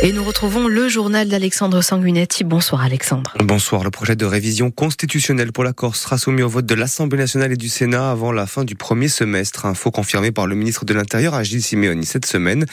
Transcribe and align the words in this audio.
Et 0.00 0.12
nous 0.12 0.22
retrouvons 0.22 0.68
le 0.68 0.88
journal 0.88 1.28
d'Alexandre 1.28 1.82
Sanguinetti. 1.82 2.44
Bonsoir 2.44 2.82
Alexandre. 2.82 3.34
Bonsoir. 3.40 3.82
Le 3.82 3.90
projet 3.90 4.14
de 4.14 4.24
révision 4.24 4.70
constitutionnelle 4.70 5.50
pour 5.50 5.64
la 5.64 5.72
Corse 5.72 6.02
sera 6.02 6.18
soumis 6.18 6.42
au 6.42 6.48
vote 6.48 6.66
de 6.66 6.76
l'Assemblée 6.76 7.18
nationale 7.18 7.50
et 7.50 7.56
du 7.56 7.68
Sénat 7.68 8.12
avant 8.12 8.30
la 8.30 8.46
fin 8.46 8.62
du 8.62 8.76
premier 8.76 9.08
semestre. 9.08 9.66
Info 9.66 9.90
confirmée 9.90 10.30
par 10.30 10.46
le 10.46 10.54
ministre 10.54 10.84
de 10.84 10.94
l'Intérieur, 10.94 11.34
Agile 11.34 11.60
Simeoni, 11.64 12.06
cette 12.06 12.26
semaine. 12.26 12.64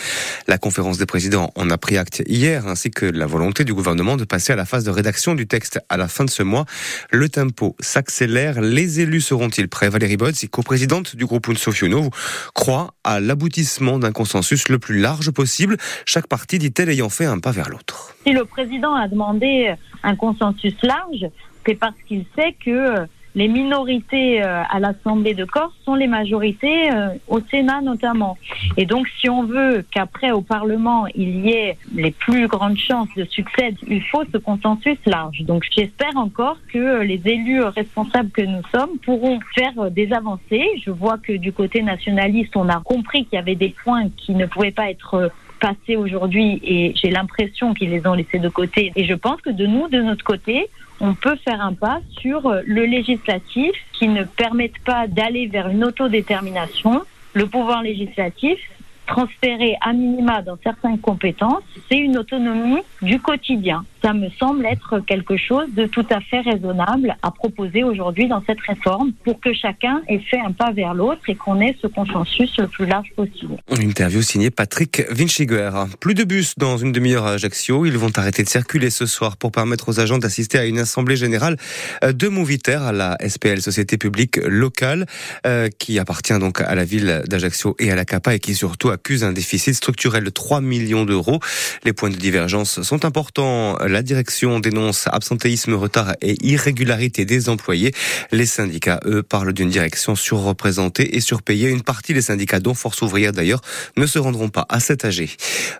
La 0.48 0.60
conférence 0.60 1.00
des 1.00 1.08
présidents 1.08 1.52
en 1.56 1.72
a 1.72 1.80
pris 1.80 1.98
acte 1.98 2.22
hier, 2.28 2.68
ainsi 2.68 2.92
que 2.92 3.08
la 3.08 3.26
volonté 3.26 3.64
du 3.64 3.74
gouvernement 3.74 4.18
de 4.18 4.24
passer 4.24 4.54
à 4.54 4.56
la 4.56 4.66
phase 4.66 4.84
de 4.84 4.92
rédaction 4.92 5.34
du 5.34 5.48
texte 5.48 5.80
à 5.90 5.98
la 5.98 6.08
fin 6.08 6.26
de 6.26 6.30
ce 6.30 6.44
mois. 6.44 6.66
Le 7.10 7.28
tempo 7.28 7.76
s'accélère. 7.80 8.62
Les 8.62 9.00
élus 9.00 9.22
seront-ils 9.22 9.68
prêts? 9.68 9.90
Valérie 9.90 10.18
Bodz, 10.18 10.46
co-présidente 10.52 11.16
du 11.16 11.26
groupe 11.26 11.50
Unsofiono, 11.50 12.12
croit 12.54 12.94
à 13.04 13.20
l'aboutissement 13.20 13.98
d'un 13.98 14.12
consensus 14.12 14.70
le 14.70 14.78
plus 14.78 15.00
large 15.00 15.32
possible. 15.32 15.78
Chaque 16.06 16.28
partie, 16.28 16.60
dit-elle, 16.60 16.90
ayant 16.90 17.10
un 17.24 17.40
pas 17.40 17.52
vers 17.52 17.70
l'autre. 17.70 18.14
Si 18.26 18.34
le 18.34 18.44
président 18.44 18.94
a 18.94 19.08
demandé 19.08 19.74
un 20.04 20.16
consensus 20.18 20.76
large, 20.84 21.30
c'est 21.66 21.76
parce 21.76 21.96
qu'il 22.06 22.26
sait 22.36 22.54
que 22.54 23.08
les 23.36 23.50
minorités 23.50 24.42
euh, 24.42 24.64
à 24.70 24.80
l'Assemblée 24.80 25.34
de 25.34 25.44
Corse 25.44 25.74
sont 25.84 25.96
les 25.96 26.08
majorités 26.08 26.90
euh, 26.92 27.10
au 27.28 27.42
Sénat 27.42 27.82
notamment. 27.82 28.38
Et 28.78 28.86
donc 28.86 29.08
si 29.20 29.30
on 29.30 29.44
veut 29.44 29.86
qu'après 29.92 30.32
au 30.32 30.42
Parlement 30.42 31.06
il 31.14 31.46
y 31.46 31.50
ait 31.52 31.78
les 31.94 32.12
plus 32.12 32.48
grandes 32.48 32.78
chances 32.78 33.10
de 33.18 33.26
succès, 33.26 33.76
il 33.88 34.02
faut 34.04 34.24
ce 34.32 34.38
consensus 34.38 34.98
large. 35.06 35.42
Donc 35.42 35.66
j'espère 35.70 36.16
encore 36.16 36.58
que 36.72 37.02
les 37.02 37.22
élus 37.26 37.62
responsables 37.62 38.32
que 38.32 38.42
nous 38.42 38.62
sommes 38.74 38.98
pourront 39.04 39.40
faire 39.54 39.92
des 39.92 40.14
avancées. 40.14 40.66
Je 40.84 40.92
vois 40.92 41.18
que 41.18 41.34
du 41.34 41.52
côté 41.52 41.84
nationaliste, 41.84 42.56
on 42.56 42.70
a 42.70 42.80
compris 42.80 43.26
qu'il 43.26 43.36
y 43.36 43.42
avait 43.42 43.56
des 43.56 43.76
points 43.84 44.10
qui 44.16 44.34
ne 44.34 44.46
pouvaient 44.46 44.72
pas 44.72 44.90
être 44.90 45.30
passé 45.60 45.96
aujourd'hui 45.96 46.60
et 46.64 46.94
j'ai 46.96 47.10
l'impression 47.10 47.74
qu'ils 47.74 47.90
les 47.90 48.06
ont 48.08 48.14
laissés 48.14 48.40
de 48.40 48.50
côté. 48.50 48.92
Et 48.96 49.06
je 49.06 49.14
pense 49.14 49.42
que 49.42 49.50
de 49.50 49.66
nous, 49.66 49.88
de 49.88 50.02
notre 50.02 50.24
côté, 50.24 50.70
on 51.00 51.14
peut 51.14 51.36
faire 51.44 51.62
un 51.62 51.74
pas 51.74 52.00
sur 52.22 52.54
le 52.66 52.86
législatif 52.86 53.72
qui 53.94 54.08
ne 54.08 54.24
permette 54.24 54.78
pas 54.86 55.08
d'aller 55.08 55.48
vers 55.48 55.68
une 55.68 55.84
autodétermination. 55.84 57.02
Le 57.34 57.48
pouvoir 57.48 57.84
législatif, 57.84 58.58
transférer 59.06 59.76
à 59.82 59.94
minima 59.94 60.42
dans 60.42 60.58
certaines 60.64 61.00
compétences, 61.00 61.64
c'est 61.90 61.98
une 61.98 62.18
autonomie 62.18 62.82
du 63.02 63.20
quotidien. 63.20 63.86
Ça 64.06 64.14
me 64.14 64.30
semble 64.38 64.68
être 64.68 65.00
quelque 65.00 65.36
chose 65.36 65.66
de 65.76 65.88
tout 65.88 66.06
à 66.12 66.22
fait 66.22 66.42
raisonnable 66.42 67.18
à 67.24 67.32
proposer 67.32 67.84
aujourd'hui 67.84 68.28
dans 68.28 68.44
cette 68.46 68.62
réforme 68.62 69.14
pour 69.24 69.40
que 69.40 69.52
chacun 69.52 70.04
ait 70.08 70.20
fait 70.20 70.40
un 70.40 70.52
pas 70.52 70.72
vers 70.72 70.94
l'autre 70.94 71.22
et 71.28 71.34
qu'on 71.34 71.60
ait 71.60 71.76
ce 71.82 71.88
consensus 71.88 72.56
le 72.60 72.68
plus 72.68 72.86
large 72.86 73.08
possible. 73.16 73.58
Une 73.72 73.90
interview 73.90 74.22
signée 74.22 74.52
Patrick 74.52 75.02
Vinciguer. 75.10 75.72
Plus 76.00 76.14
de 76.14 76.24
bus 76.24 76.54
dans 76.56 76.78
une 76.78 76.92
demi-heure 76.92 77.26
à 77.26 77.32
Ajaccio. 77.32 77.88
Ils 77.88 77.98
vont 77.98 78.12
arrêter 78.16 78.44
de 78.44 78.48
circuler 78.48 78.92
ce 78.92 79.08
soir 79.08 79.38
pour 79.38 79.52
permettre 79.52 79.90
aux 79.90 80.00
agents 80.00 80.20
d'assister 80.20 80.60
à 80.60 80.66
une 80.66 80.78
assemblée 80.78 81.16
générale 81.16 81.58
de 82.04 82.28
Movitaire 82.28 82.84
à 82.84 82.92
la 82.92 83.18
SPL, 83.28 83.60
Société 83.60 83.98
publique 83.98 84.38
locale, 84.38 85.08
euh, 85.48 85.68
qui 85.80 85.98
appartient 85.98 86.38
donc 86.38 86.62
à 86.62 86.76
la 86.76 86.86
ville 86.86 87.24
d'Ajaccio 87.26 87.76
et 87.80 87.92
à 87.92 87.96
la 87.96 88.06
CAPA 88.06 88.36
et 88.36 88.40
qui 88.40 88.54
surtout 88.54 88.90
accuse 88.90 89.24
un 89.24 89.34
déficit 89.34 89.74
structurel 89.74 90.24
de 90.24 90.30
3 90.30 90.62
millions 90.62 91.06
d'euros. 91.06 91.40
Les 91.84 91.94
points 91.94 92.12
de 92.12 92.18
divergence 92.18 92.84
sont 92.84 93.04
importants. 93.04 93.78
La 93.95 93.95
direction 94.02 94.60
dénonce 94.60 95.08
absentéisme, 95.08 95.74
retard 95.74 96.14
et 96.22 96.36
irrégularité 96.46 97.26
des 97.26 97.50
employés. 97.50 97.94
Les 98.32 98.46
syndicats, 98.46 99.00
eux, 99.06 99.24
parlent 99.24 99.54
d'une 99.54 99.70
direction 99.70 100.16
surreprésentée 100.16 101.16
et 101.16 101.22
surpayée. 101.22 101.70
Une 101.70 101.84
partie 101.84 102.14
des 102.14 102.22
syndicats, 102.22 102.60
dont 102.60 102.74
Force 102.74 103.02
ouvrière 103.02 103.32
d'ailleurs, 103.32 103.62
ne 103.98 104.06
se 104.06 104.20
rendront 104.20 104.50
pas 104.50 104.66
à 104.70 104.80
cet 104.80 105.06
âgé. 105.06 105.30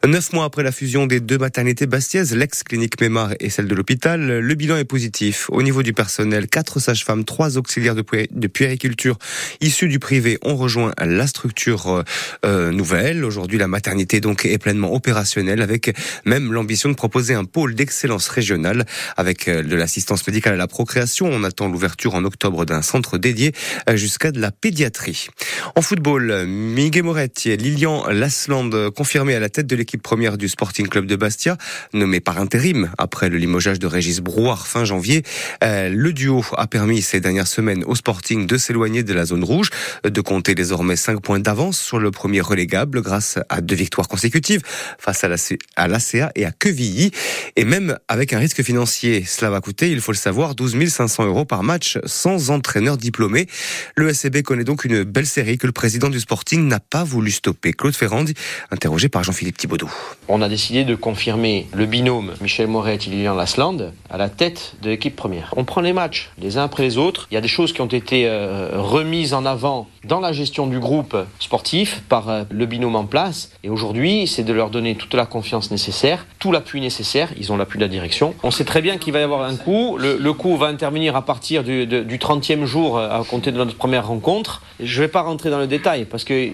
Neuf 0.06 0.34
mois 0.34 0.46
après 0.46 0.64
la 0.64 0.72
fusion 0.72 1.08
des 1.08 1.20
deux 1.20 1.38
maternités 1.38 1.88
bastiaises, 1.88 2.36
l'ex-clinique 2.36 3.00
Mémar 3.02 3.34
et 3.40 3.50
celle 3.50 3.68
de 3.68 3.76
l'hôpital, 3.76 4.40
le 4.40 4.56
bilan 4.56 4.78
est 4.78 4.86
positif. 4.86 5.50
Au 5.50 5.62
niveau 5.62 5.84
du 5.84 5.94
personnel, 5.94 6.48
quatre 6.48 6.80
sages-femmes, 6.80 7.26
trois 7.26 7.58
auxiliaires 7.58 7.96
de, 7.96 8.48
puériculture 8.48 9.18
issus 9.62 9.88
du 9.88 10.00
privé 10.00 10.38
ont 10.42 10.56
rejoint 10.56 10.94
la 10.98 11.28
structure 11.28 12.04
euh, 12.46 12.72
nouvelle. 12.72 13.24
Aujourd'hui, 13.26 13.58
la 13.58 13.68
maternité 13.68 14.22
donc 14.22 14.46
est 14.46 14.58
pleinement 14.58 14.94
opérationnelle 14.94 15.62
avec 15.62 15.96
même 16.26 16.54
l'ambition 16.54 16.90
de 16.90 16.96
proposer 16.96 17.34
un 17.34 17.46
pôle 17.46 17.76
d'excellence 17.76 18.05
régionale 18.12 18.86
avec 19.18 19.48
euh, 19.48 19.64
de 19.64 19.76
l'assistance 19.76 20.26
médicale 20.28 20.54
à 20.54 20.58
la 20.58 20.68
procréation. 20.68 21.28
On 21.32 21.44
attend 21.44 21.68
l'ouverture 21.68 22.16
en 22.16 22.24
octobre 22.24 22.66
d'un 22.66 22.82
centre 22.82 23.18
dédié 23.18 23.54
euh, 23.90 23.96
jusqu'à 23.96 24.32
de 24.32 24.40
la 24.40 24.52
pédiatrie. 24.52 25.28
En 25.76 25.82
football, 25.82 26.46
Miguel 26.46 27.04
Moretti 27.04 27.52
et 27.52 27.58
Lilian 27.58 28.08
Lasland 28.10 28.92
confirmés 28.92 29.36
à 29.36 29.40
la 29.40 29.50
tête 29.50 29.68
de 29.68 29.76
l'équipe 29.76 30.02
première 30.02 30.38
du 30.38 30.48
Sporting 30.48 30.88
Club 30.88 31.06
de 31.06 31.16
Bastia, 31.16 31.58
nommé 31.94 32.20
par 32.20 32.40
intérim 32.40 32.92
après 32.98 33.30
le 33.30 33.38
limogeage 33.38 33.80
de 33.80 33.88
Régis 33.88 34.20
Brouard 34.20 34.68
fin 34.68 34.86
janvier. 34.86 35.24
Euh, 35.64 35.90
le 35.90 36.14
duo 36.14 36.44
a 36.58 36.68
permis 36.68 37.02
ces 37.02 37.20
dernières 37.20 37.48
semaines 37.48 37.84
au 37.86 37.96
Sporting 37.96 38.48
de 38.48 38.58
s'éloigner 38.58 39.04
de 39.04 39.14
la 39.14 39.26
zone 39.26 39.44
rouge, 39.44 39.70
de 40.04 40.22
compter 40.22 40.56
désormais 40.56 40.96
5 40.96 41.22
points 41.22 41.40
d'avance 41.40 41.80
sur 41.80 42.00
le 42.00 42.12
premier 42.12 42.42
relégable 42.42 43.02
grâce 43.02 43.40
à 43.50 43.62
deux 43.62 43.76
victoires 43.76 44.08
consécutives 44.08 44.62
face 45.00 45.24
à 45.24 45.88
l'ACA 45.88 46.32
et 46.36 46.46
à 46.46 46.52
Quevilly. 46.52 47.12
Et 47.56 47.66
même 47.66 47.85
avec 48.08 48.34
un 48.34 48.40
risque 48.40 48.64
financier. 48.64 49.24
Cela 49.26 49.50
va 49.50 49.62
coûter, 49.62 49.92
il 49.92 50.02
faut 50.02 50.12
le 50.12 50.18
savoir, 50.18 50.56
12 50.56 50.88
500 50.88 51.26
euros 51.26 51.46
par 51.46 51.64
match 51.64 51.98
sans 52.06 52.50
entraîneur 52.52 52.98
diplômé. 52.98 53.48
Le 53.96 54.14
SCB 54.14 54.42
connaît 54.42 54.64
donc 54.64 54.86
une 54.86 55.04
belle 55.04 55.26
série 55.26 55.58
que 55.58 55.68
le 55.68 55.74
président 55.74 56.10
du 56.10 56.20
Sporting 56.20 56.68
n'a 56.68 56.80
pas 56.80 57.04
voulu 57.04 57.32
stopper. 57.32 57.74
Claude 57.74 57.96
Ferrand, 57.96 58.26
interrogé 58.72 59.10
par 59.10 59.24
Jean-Philippe 59.24 59.58
Thibaudot. 59.58 59.90
On 60.28 60.42
a 60.42 60.50
décidé 60.50 60.84
de 60.84 60.96
confirmer 60.96 61.68
le 61.74 61.86
binôme 61.86 62.34
Michel 62.42 62.68
Moret 62.68 62.96
et 62.96 63.10
Lilian 63.10 63.36
Lasland 63.36 63.94
à 64.10 64.18
la 64.18 64.30
tête 64.30 64.76
de 64.82 64.90
l'équipe 64.90 65.16
première. 65.16 65.54
On 65.56 65.66
prend 65.66 65.82
les 65.82 65.94
matchs 65.94 66.32
les 66.42 66.58
uns 66.58 66.64
après 66.64 66.84
les 66.84 66.98
autres. 66.98 67.28
Il 67.32 67.36
y 67.36 67.38
a 67.38 67.42
des 67.42 67.48
choses 67.48 67.74
qui 67.74 67.82
ont 67.82 67.88
été 67.88 68.28
euh, 68.28 68.70
remises 68.74 69.34
en 69.34 69.46
avant 69.46 69.88
dans 70.04 70.20
la 70.20 70.32
gestion 70.32 70.68
du 70.68 70.80
groupe 70.80 71.18
sportif 71.40 72.04
par 72.08 72.30
euh, 72.30 72.44
le 72.50 72.66
binôme 72.66 72.96
en 72.96 73.06
place. 73.06 73.52
Et 73.64 73.70
aujourd'hui, 73.70 74.28
c'est 74.28 74.44
de 74.44 74.54
leur 74.54 74.70
donner 74.70 74.96
toute 74.96 75.14
la 75.14 75.26
confiance 75.26 75.72
nécessaire, 75.72 76.26
tout 76.46 76.52
l'appui 76.52 76.80
nécessaire. 76.80 77.30
Ils 77.40 77.52
ont 77.52 77.58
l'appui 77.58 77.80
de 77.80 77.84
la 77.84 77.88
direction. 77.88 78.36
On 78.44 78.52
sait 78.52 78.66
très 78.66 78.84
bien 78.84 79.00
qu'il 79.00 79.12
va 79.14 79.20
y 79.20 79.24
avoir 79.24 79.42
un 79.42 79.56
coup. 79.56 79.98
Le, 79.98 80.34
coup 80.34 80.58
va 80.58 80.68
intervenir 80.68 81.16
à 81.16 81.26
partir 81.26 81.64
du, 81.64 81.88
30e 81.88 82.66
jour 82.66 83.00
euh, 83.00 83.10
à 83.10 83.24
compter 83.24 83.52
de 83.52 83.58
notre 83.58 83.76
première 83.76 84.06
rencontre. 84.06 84.62
Je 84.80 85.02
ne 85.02 85.08
vais 85.08 85.12
pas 85.12 85.22
rentrer 85.22 85.50
dans 85.50 85.58
le 85.58 85.66
détail 85.66 86.06
parce 86.06 86.24
que 86.24 86.52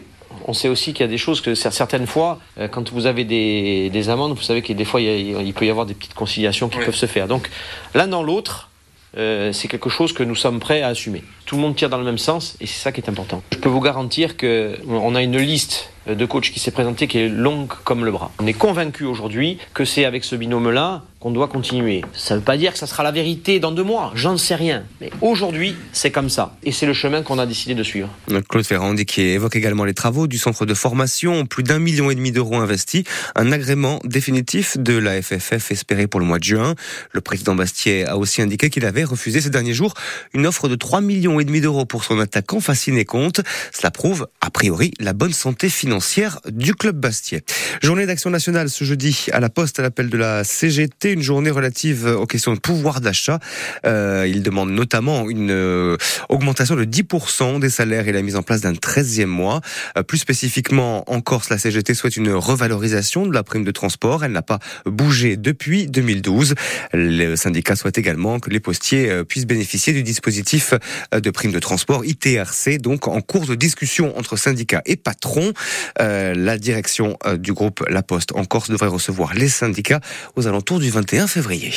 on 0.48 0.54
sait 0.54 0.70
aussi 0.70 0.94
qu'il 0.94 1.02
y 1.02 1.10
a 1.10 1.12
des 1.12 1.18
choses 1.18 1.42
que 1.42 1.56
certaines 1.56 2.08
fois, 2.08 2.40
euh, 2.58 2.70
quand 2.70 2.90
vous 2.94 3.06
avez 3.06 3.26
des, 3.26 4.10
amendes, 4.10 4.34
vous 4.34 4.42
savez 4.42 4.62
que 4.62 4.72
des 4.72 4.86
fois 4.86 5.02
il, 5.02 5.54
peut 5.54 5.66
y 5.66 5.70
avoir 5.70 5.86
des 5.86 5.94
petites 5.94 6.14
conciliations 6.14 6.70
qui 6.70 6.78
peuvent 6.78 6.96
se 6.96 7.06
faire. 7.06 7.28
Donc 7.28 7.50
l'un 7.94 8.08
dans 8.08 8.24
l'autre, 8.24 8.70
euh, 9.18 9.52
c'est 9.52 9.68
quelque 9.68 9.90
chose 9.90 10.14
que 10.14 10.24
nous 10.24 10.36
sommes 10.36 10.62
prêts 10.62 10.84
à 10.84 10.88
assumer. 10.88 11.22
Tout 11.46 11.56
le 11.58 11.62
monde 11.64 11.76
tire 11.76 11.90
dans 11.90 11.98
le 11.98 12.06
même 12.06 12.18
sens 12.18 12.56
et 12.62 12.66
c'est 12.66 12.80
ça 12.80 12.94
qui 12.94 13.02
est 13.02 13.10
important. 13.10 13.44
Je 13.52 13.58
peux 13.58 13.68
vous 13.68 13.82
garantir 13.82 14.38
qu'on 14.38 15.16
a 15.16 15.22
une 15.22 15.38
liste 15.38 15.91
de 16.16 16.26
coachs 16.26 16.52
qui 16.52 16.60
s'est 16.60 16.72
présentée 16.72 17.08
qui 17.08 17.20
est 17.20 17.30
longue 17.30 17.70
comme 17.84 18.06
le 18.06 18.12
bras. 18.12 18.32
On 18.40 18.48
est 18.48 18.54
convaincu 18.54 19.06
aujourd'hui 19.06 19.58
que 19.74 19.86
c'est 19.86 20.06
avec 20.06 20.24
ce 20.24 20.36
binôme-là 20.36 21.04
qu'on 21.22 21.32
doit 21.32 21.48
continuer. 21.48 22.02
Ça 22.14 22.34
ne 22.34 22.40
veut 22.40 22.44
pas 22.44 22.58
dire 22.58 22.74
que 22.74 22.80
ça 22.80 22.88
sera 22.88 23.04
la 23.04 23.12
vérité 23.12 23.60
dans 23.60 23.72
deux 23.72 23.84
mois, 23.84 24.12
j'en 24.16 24.38
sais 24.38 24.56
rien. 24.56 24.84
Mais 25.00 25.12
aujourd'hui, 25.22 25.76
c'est 25.94 26.10
comme 26.10 26.30
ça. 26.30 26.56
Et 26.64 26.72
c'est 26.72 26.88
le 26.88 26.94
chemin 26.94 27.22
qu'on 27.22 27.38
a 27.38 27.46
décidé 27.46 27.76
de 27.76 27.84
suivre. 27.84 28.10
Claude 28.50 28.66
Ferrand 28.66 28.96
qui 28.96 29.22
évoque 29.22 29.56
également 29.56 29.86
les 29.86 29.94
travaux 29.94 30.26
du 30.26 30.40
centre 30.40 30.66
de 30.66 30.74
formation, 30.74 31.46
plus 31.46 31.62
d'un 31.62 31.78
million 31.78 32.10
et 32.10 32.16
demi 32.16 32.32
d'euros 32.32 32.58
investis, 32.58 33.04
un 33.36 33.52
agrément 33.52 34.00
définitif 34.04 34.80
de 34.80 34.98
la 34.98 35.22
FFF 35.22 35.72
espéré 35.72 36.08
pour 36.08 36.20
le 36.20 36.26
mois 36.26 36.40
de 36.40 36.44
juin. 36.44 36.74
Le 37.12 37.22
président 37.22 37.54
Bastier 37.54 38.08
a 38.08 38.18
aussi 38.18 38.42
indiqué 38.42 38.72
qu'il 38.72 38.86
avait 38.86 39.04
refusé 39.04 39.42
ces 39.42 39.52
derniers 39.52 39.76
jours 39.76 39.94
une 40.34 40.48
offre 40.48 40.68
de 40.68 40.76
3 40.76 41.02
millions 41.02 41.40
et 41.40 41.46
demi 41.46 41.62
d'euros 41.62 41.86
pour 41.86 42.04
son 42.04 42.20
attaquant 42.20 42.60
fasciné 42.62 43.06
compte. 43.06 43.42
Cela 43.72 43.92
prouve, 43.92 44.28
a 44.42 44.50
priori, 44.50 44.92
la 45.00 45.14
bonne 45.14 45.34
santé 45.34 45.70
financière 45.70 46.01
du 46.50 46.74
club 46.74 46.96
Bastier. 46.96 47.44
Journée 47.84 48.08
d'action 48.08 48.32
nationale 48.32 48.70
ce 48.70 48.84
jeudi 48.84 49.28
à 49.32 49.40
la 49.40 49.50
Poste 49.50 49.80
à 49.80 49.84
l'appel 49.84 50.10
de 50.10 50.18
la 50.18 50.44
CGT 50.44 51.12
une 51.12 51.22
journée 51.22 51.52
relative 51.52 52.06
aux 52.06 52.26
questions 52.26 52.54
de 52.54 52.60
pouvoir 52.60 53.02
d'achat. 53.02 53.40
Euh, 53.86 54.26
il 54.28 54.42
demande 54.42 54.72
notamment 54.72 55.30
une 55.30 55.52
euh, 55.52 55.98
augmentation 56.30 56.76
de 56.76 56.86
10% 56.86 57.60
des 57.60 57.70
salaires 57.70 58.08
et 58.08 58.12
la 58.12 58.24
mise 58.24 58.36
en 58.36 58.42
place 58.42 58.62
d'un 58.62 58.74
13e 58.74 59.26
mois. 59.26 59.62
Euh, 59.96 60.02
plus 60.02 60.18
spécifiquement, 60.18 61.04
en 61.12 61.22
Corse, 61.22 61.50
la 61.50 61.60
CGT 61.60 61.94
souhaite 61.94 62.18
une 62.18 62.32
revalorisation 62.32 63.28
de 63.28 63.34
la 63.34 63.44
prime 63.44 63.64
de 63.64 63.72
transport. 63.72 64.26
Elle 64.26 64.32
n'a 64.32 64.42
pas 64.42 64.60
bougé 64.86 65.38
depuis 65.38 65.86
2012. 65.86 66.56
Le 66.94 67.36
syndicat 67.36 67.76
souhaite 67.76 68.00
également 68.00 68.40
que 68.40 68.50
les 68.50 68.60
postiers 68.60 69.24
puissent 69.26 69.48
bénéficier 69.48 69.94
du 69.94 70.02
dispositif 70.02 70.74
de 71.12 71.30
prime 71.30 71.52
de 71.52 71.60
transport 71.60 72.04
ITRC, 72.06 72.80
donc 72.80 73.08
en 73.08 73.22
cours 73.22 73.46
de 73.46 73.56
discussion 73.56 74.18
entre 74.18 74.36
syndicats 74.36 74.82
et 74.86 74.96
patrons. 74.96 75.54
La 76.00 76.58
direction 76.58 77.18
du 77.38 77.54
groupe 77.54 77.84
La 77.90 78.02
Poste 78.02 78.32
en 78.36 78.46
Corse 78.46 78.70
devrait 78.70 78.88
recevoir 78.88 79.34
les 79.34 79.50
syndicats 79.50 80.00
aux 80.36 80.48
alentours 80.48 80.80
du 80.80 80.90
20 80.90 81.02
21 81.02 81.26
février. 81.26 81.72